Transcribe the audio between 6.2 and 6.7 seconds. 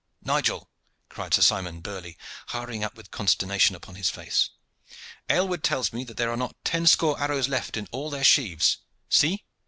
are not